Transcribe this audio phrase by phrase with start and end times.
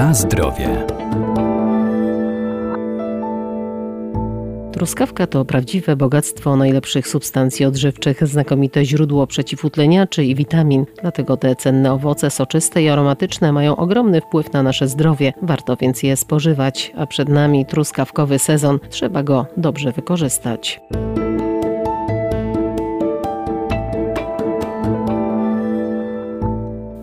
[0.00, 0.86] Na zdrowie.
[4.72, 10.86] Truskawka to prawdziwe bogactwo najlepszych substancji odżywczych, znakomite źródło przeciwutleniaczy i witamin.
[11.00, 15.32] Dlatego te cenne owoce soczyste i aromatyczne mają ogromny wpływ na nasze zdrowie.
[15.42, 18.78] Warto więc je spożywać, a przed nami truskawkowy sezon.
[18.90, 20.80] Trzeba go dobrze wykorzystać.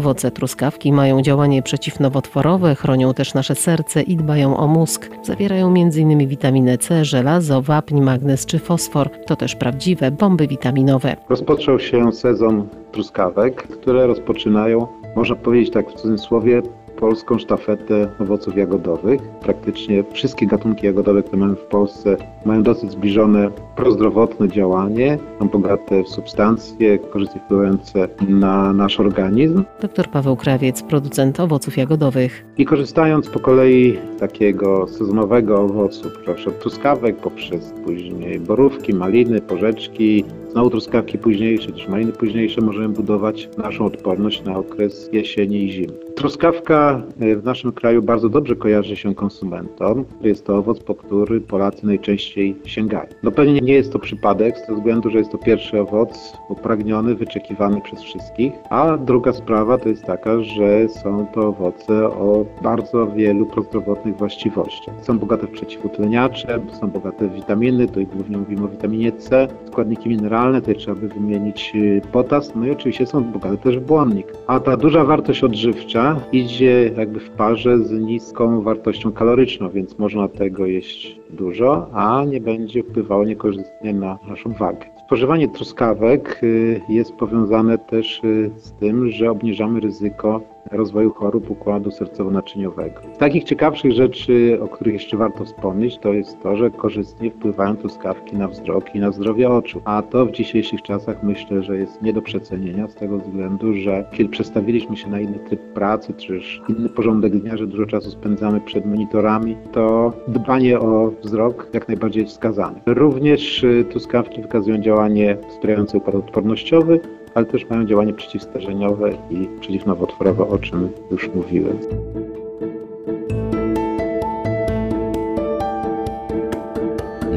[0.00, 5.10] Owoce truskawki mają działanie przeciwnowotworowe, chronią też nasze serce i dbają o mózg.
[5.22, 6.28] Zawierają m.in.
[6.28, 9.10] witaminę C, żelazo, wapń, magnez czy fosfor.
[9.26, 11.16] To też prawdziwe bomby witaminowe.
[11.28, 14.86] Rozpoczął się sezon truskawek, które rozpoczynają,
[15.16, 16.62] można powiedzieć tak w cudzysłowie,
[17.00, 19.20] polską sztafetę owoców jagodowych.
[19.22, 26.02] Praktycznie wszystkie gatunki jagodowe, które mamy w Polsce, mają dosyć zbliżone prozdrowotne działanie, są bogate
[26.02, 29.64] w substancje korzystnie wpływające na nasz organizm.
[29.80, 32.44] Dr Paweł Krawiec, producent owoców jagodowych.
[32.58, 40.70] I korzystając po kolei takiego sezonowego owocu, proszę truskawek, poprzez później borówki, maliny, porzeczki, znowu
[40.70, 45.92] truskawki późniejsze, też maliny późniejsze, możemy budować naszą odporność na okres jesieni i zimy.
[46.14, 50.04] Truskawka e, w naszym kraju bardzo dobrze kojarzy się konsumentom.
[50.20, 53.06] Jest to owoc, po który Polacy najczęściej sięgają.
[53.22, 57.14] No pewnie nie jest to przypadek, z tego względu, że jest to pierwszy owoc upragniony,
[57.14, 58.52] wyczekiwany przez wszystkich.
[58.70, 64.94] A druga sprawa to jest taka, że są to owoce o bardzo wielu prozdrowotnych właściwościach.
[65.02, 70.08] Są bogate w przeciwutleniacze, są bogate w witaminy, tutaj głównie mówimy o witaminie C, składniki
[70.08, 74.26] mineralne, tutaj trzeba by wymienić y, potas, no i oczywiście są bogate też w błonnik.
[74.46, 80.28] A ta duża wartość odżywcza idzie jakby w parze z niską wartością kaloryczną, więc można
[80.28, 84.99] tego jeść dużo, a nie będzie wpływało niekorzystnie na naszą wagę.
[85.10, 90.40] Spożywanie truskawek y, jest powiązane też y, z tym, że obniżamy ryzyko
[90.70, 93.00] rozwoju chorób układu sercowo-naczyniowego.
[93.14, 97.76] Z takich ciekawszych rzeczy, o których jeszcze warto wspomnieć, to jest to, że korzystnie wpływają
[97.76, 99.82] truskawki na wzrok i na zdrowie oczu.
[99.84, 104.04] A to w dzisiejszych czasach myślę, że jest nie do przecenienia z tego względu, że
[104.12, 108.10] kiedy przestawiliśmy się na inny tryb pracy, czy też inny porządek dnia, że dużo czasu
[108.10, 112.80] spędzamy przed monitorami, to dbanie o wzrok jak najbardziej jest wskazane.
[112.86, 114.99] Również y, truskawki wykazują działanie
[115.48, 117.00] wspierające układ odpornościowy,
[117.34, 121.78] ale też mają działanie przeciwstarzeniowe i przeciwnowotworowe, o czym już mówiłem.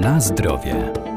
[0.00, 1.07] Na zdrowie.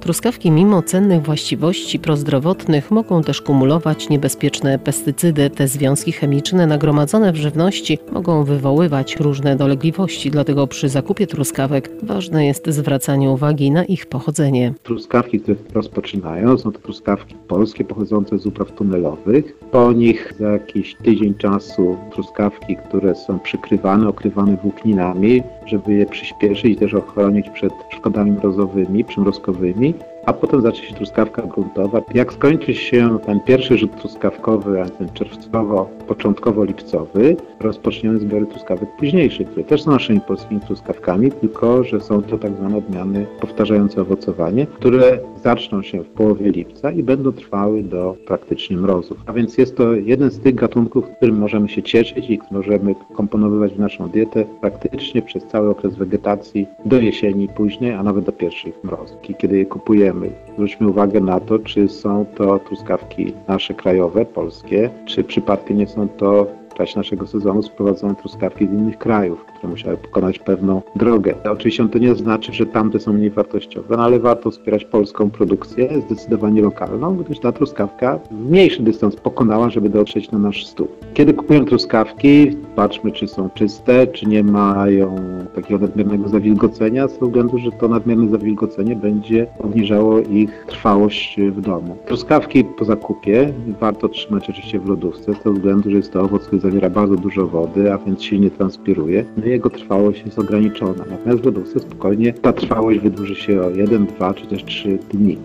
[0.00, 5.50] Truskawki, mimo cennych właściwości prozdrowotnych, mogą też kumulować niebezpieczne pestycydy.
[5.50, 12.46] Te związki chemiczne nagromadzone w żywności mogą wywoływać różne dolegliwości, dlatego przy zakupie truskawek ważne
[12.46, 14.74] jest zwracanie uwagi na ich pochodzenie.
[14.82, 19.58] Truskawki, które rozpoczynają, są to truskawki polskie pochodzące z upraw tunelowych.
[19.70, 26.64] Po nich za jakiś tydzień czasu truskawki, które są przykrywane, okrywane włókninami, żeby je przyspieszyć
[26.64, 30.19] i też ochronić przed szkodami mrozowymi, przymrozkowymi you.
[30.30, 32.02] A potem zacznie się truskawka gruntowa.
[32.14, 39.64] Jak skończy się ten pierwszy rzut truskawkowy, a ten czerwcowo-początkowo-lipcowy, rozpoczniemy zbiory truskawek późniejszych, które
[39.64, 45.18] też są naszymi polskimi truskawkami, tylko że są to tak zwane odmiany powtarzające owocowanie, które
[45.42, 49.18] zaczną się w połowie lipca i będą trwały do praktycznie mrozów.
[49.26, 53.74] A więc jest to jeden z tych gatunków, którym możemy się cieszyć i możemy komponować
[53.74, 58.84] w naszą dietę praktycznie przez cały okres wegetacji do jesieni później, a nawet do pierwszych
[58.84, 59.30] mrozów.
[59.30, 60.19] I kiedy je kupujemy
[60.54, 66.08] Zwróćmy uwagę na to, czy są to truskawki nasze krajowe, polskie, czy przypadkiem nie są
[66.08, 66.46] to
[66.96, 71.34] naszego sezonu sprowadzone truskawki z innych krajów które musiały pokonać pewną drogę.
[71.44, 76.02] Oczywiście to nie znaczy, że tamte są mniej wartościowe, no ale warto wspierać polską produkcję,
[76.06, 80.88] zdecydowanie lokalną, gdyż ta truskawka mniejszy dystans pokonała, żeby dotrzeć na nasz stół.
[81.14, 85.16] Kiedy kupujemy truskawki, patrzmy, czy są czyste, czy nie mają
[85.54, 91.96] takiego nadmiernego zawilgocenia, z względu, że to nadmierne zawilgocenie będzie obniżało ich trwałość w domu.
[92.06, 96.46] Truskawki po zakupie warto trzymać oczywiście w lodówce, z tego względu, że jest to owoc,
[96.46, 99.24] który zawiera bardzo dużo wody, a więc silnie transpiruje.
[99.36, 101.04] No jego trwałość jest ograniczona.
[101.10, 105.38] Natomiast w lodówce spokojnie ta trwałość wydłuży się o 1, 2 czy też 3 dni.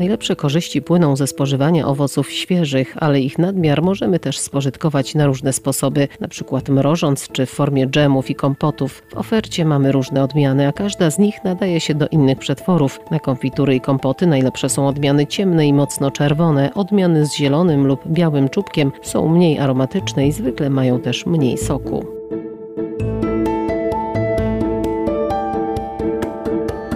[0.00, 5.52] Najlepsze korzyści płyną ze spożywania owoców świeżych, ale ich nadmiar możemy też spożytkować na różne
[5.52, 6.60] sposoby, np.
[6.68, 9.02] mrożąc czy w formie dżemów i kompotów.
[9.08, 13.00] W ofercie mamy różne odmiany, a każda z nich nadaje się do innych przetworów.
[13.10, 16.74] Na konfitury i kompoty najlepsze są odmiany ciemne i mocno czerwone.
[16.74, 22.06] Odmiany z zielonym lub białym czubkiem są mniej aromatyczne i zwykle mają też mniej soku.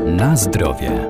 [0.06, 1.08] Na zdrowie.